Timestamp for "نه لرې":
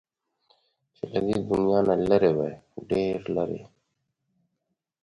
1.87-2.31